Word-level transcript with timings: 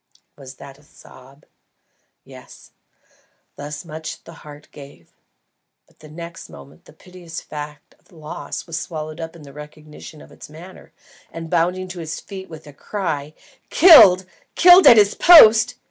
Was 0.35 0.55
that 0.55 0.79
a 0.79 0.83
sob? 0.83 1.45
Yes; 2.25 2.71
thus 3.55 3.85
much 3.85 4.23
the 4.23 4.33
heart 4.41 4.67
gave; 4.71 5.11
but 5.85 6.09
next 6.11 6.49
moment 6.49 6.85
the 6.85 6.93
piteous 6.93 7.39
fact 7.39 7.93
of 7.99 8.11
loss 8.11 8.65
was 8.65 8.79
swallowed 8.79 9.19
up 9.21 9.35
in 9.35 9.43
the 9.43 9.53
recognition 9.53 10.19
of 10.19 10.31
its 10.31 10.49
manner, 10.49 10.91
and, 11.31 11.51
bounding 11.51 11.87
to 11.89 11.99
his 11.99 12.19
feet 12.19 12.49
with 12.49 12.63
the 12.63 12.73
cry, 12.73 13.35
"Killed! 13.69 14.25
Killed 14.55 14.87
at 14.87 14.97
his 14.97 15.13
post!" 15.13 15.75